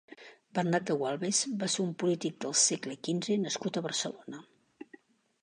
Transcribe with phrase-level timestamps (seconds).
[0.59, 4.43] Bernat de Gualbes va ser un polític del segle quinze nascut a Barcelona.